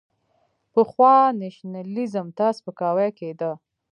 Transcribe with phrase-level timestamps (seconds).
[0.73, 3.51] پخوا نېشنلېزم ته سپکاوی کېده.